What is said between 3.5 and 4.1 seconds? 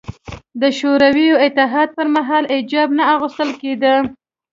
کېده